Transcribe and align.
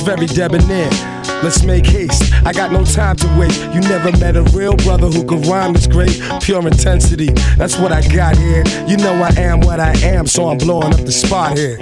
It's 0.00 0.06
very 0.06 0.26
debonair. 0.26 0.88
Let's 1.42 1.64
make 1.64 1.84
haste. 1.84 2.32
I 2.46 2.52
got 2.52 2.70
no 2.70 2.84
time 2.84 3.16
to 3.16 3.26
waste. 3.36 3.60
You 3.74 3.80
never 3.80 4.16
met 4.18 4.36
a 4.36 4.44
real 4.56 4.76
brother 4.76 5.08
who 5.08 5.24
could 5.24 5.44
rhyme 5.46 5.72
this 5.72 5.88
great. 5.88 6.20
Pure 6.40 6.68
intensity. 6.68 7.30
That's 7.56 7.78
what 7.80 7.90
I 7.90 8.06
got 8.06 8.36
here. 8.36 8.62
You 8.86 8.96
know 8.96 9.12
I 9.14 9.30
am 9.38 9.58
what 9.60 9.80
I 9.80 9.94
am, 10.02 10.28
so 10.28 10.50
I'm 10.50 10.58
blowing 10.58 10.94
up 10.94 11.00
the 11.00 11.10
spot 11.10 11.58
here. 11.58 11.78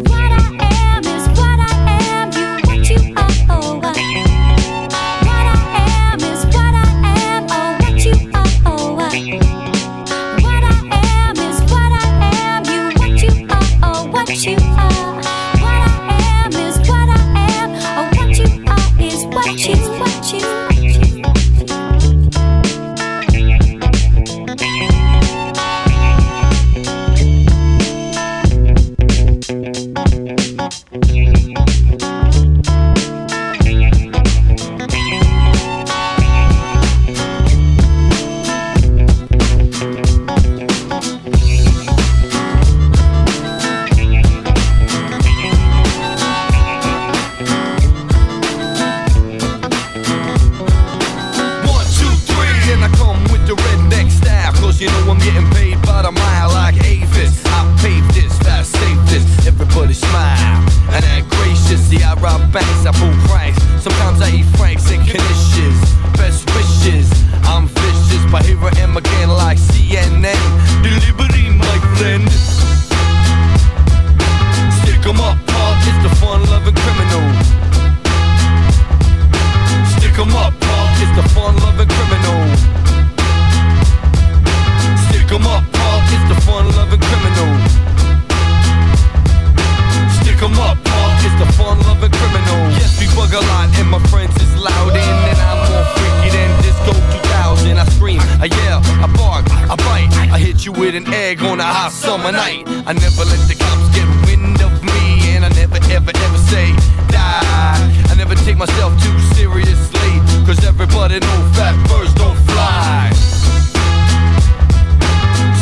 with 100.76 100.94
an 100.94 101.06
egg 101.12 101.42
on 101.42 101.58
a 101.60 101.64
hot 101.64 101.90
summer 101.92 102.30
night. 102.32 102.64
I 102.86 102.92
never 102.92 103.24
let 103.24 103.40
the 103.48 103.56
cops 103.56 103.88
get 103.96 104.06
wind 104.28 104.60
of 104.60 104.72
me, 104.84 105.00
and 105.34 105.44
I 105.44 105.50
never, 105.56 105.80
ever, 105.92 106.12
ever 106.12 106.38
say 106.52 106.68
die. 107.08 107.80
I 108.08 108.12
never 108.16 108.34
take 108.34 108.56
myself 108.58 108.92
too 109.02 109.16
seriously, 109.34 110.10
cause 110.46 110.60
everybody 110.64 111.20
knows 111.20 111.48
fat 111.56 111.76
birds 111.88 112.12
don't 112.20 112.36
fly. 112.48 113.08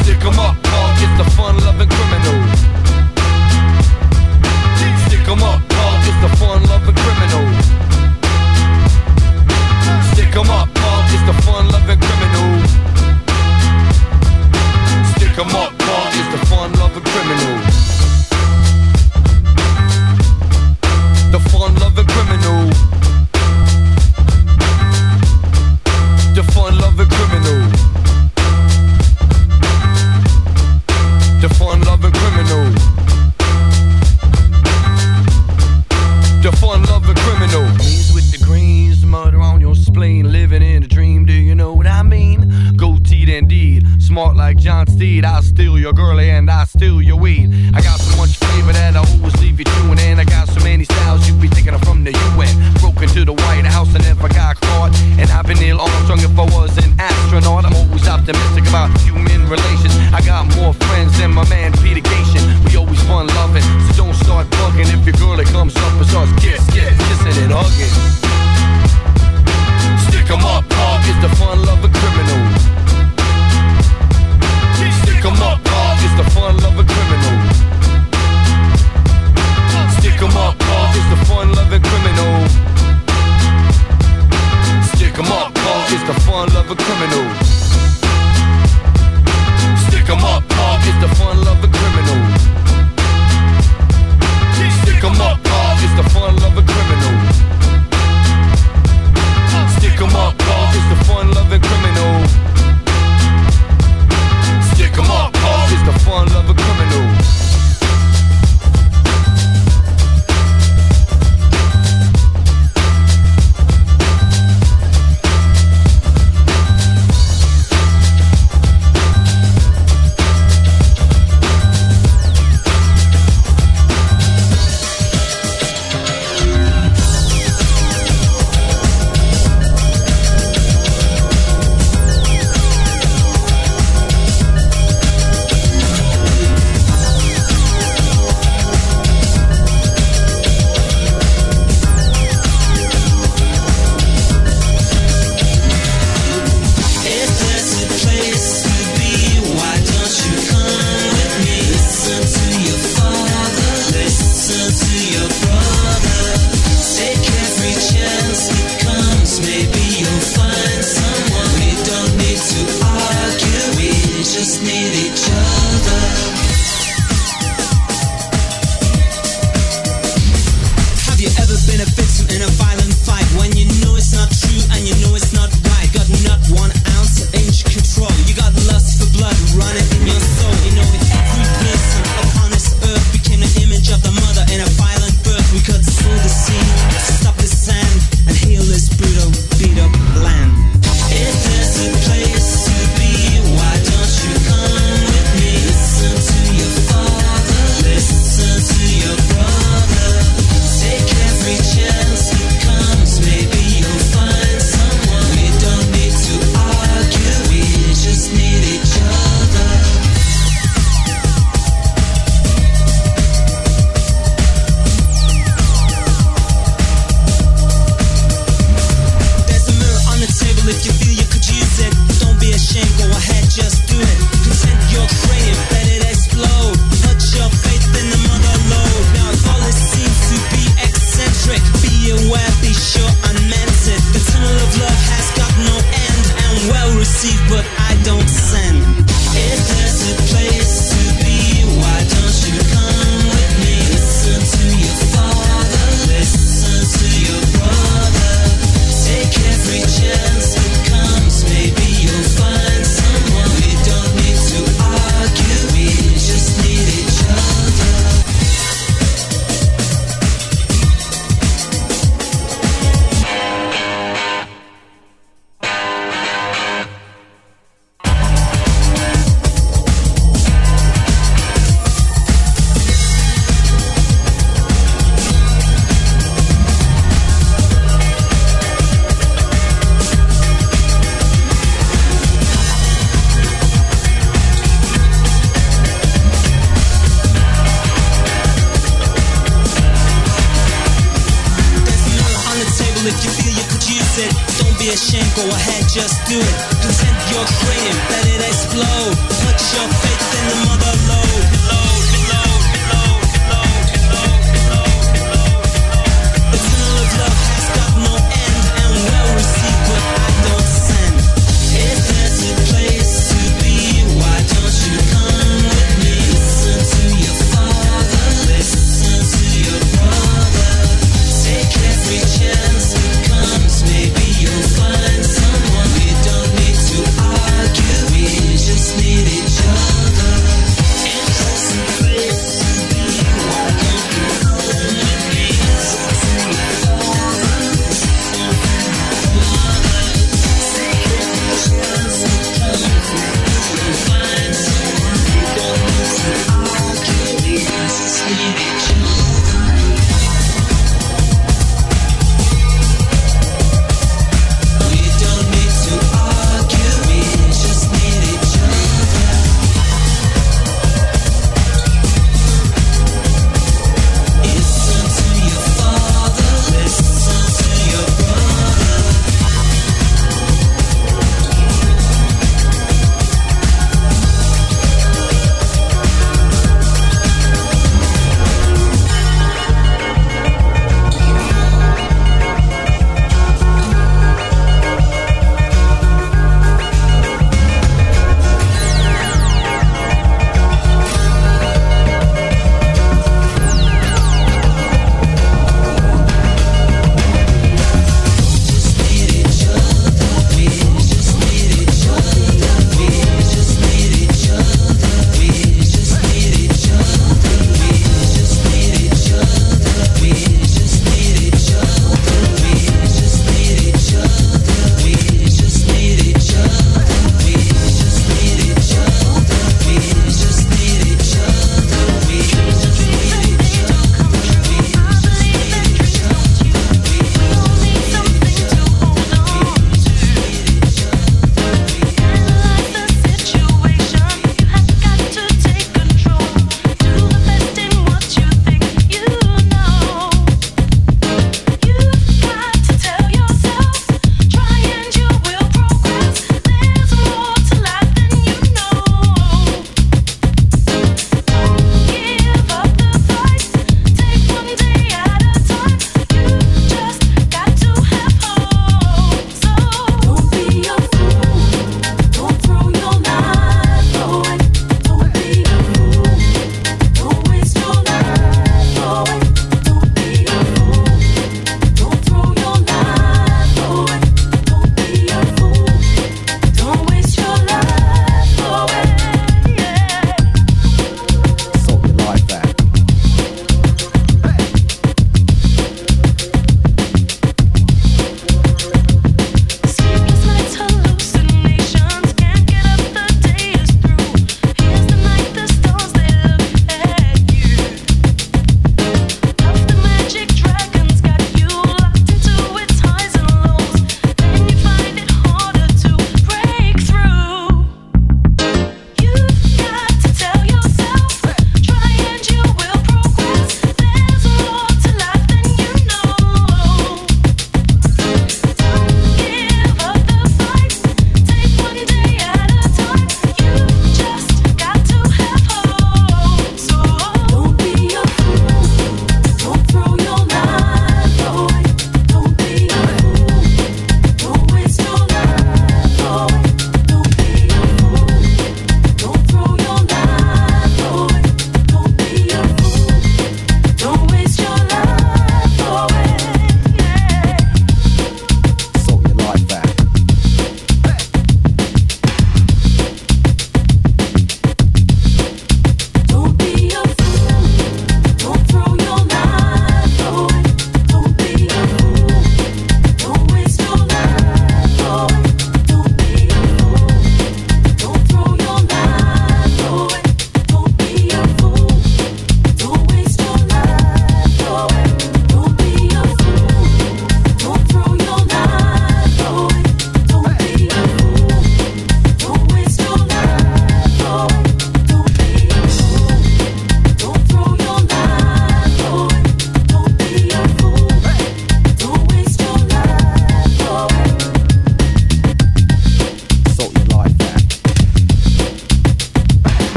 Stick 0.00 0.20
em 0.24 0.38
up, 0.40 0.56
Paul, 0.64 0.88
get 1.00 1.12
the 1.20 1.26
fun-loving 1.36 1.88
criminal. 1.92 2.38
Stick 5.08 5.24
em 5.28 5.42
up, 5.44 5.60
Paul, 5.68 5.94
get 6.06 6.16
the 6.24 6.30
fun-loving 6.40 6.96
criminal. 6.96 7.44
Stick 10.12 10.34
em 10.40 10.48
up. 10.50 10.71
Come 15.34 15.48
on, 15.56 15.71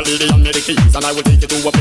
I'll 0.00 0.04
Babylon, 0.18 0.42
the 0.44 0.62
keys, 0.64 0.94
and 0.96 1.04
I 1.04 1.12
will 1.12 1.22
take 1.22 1.42
you 1.42 1.48
to 1.60 1.68
a 1.68 1.79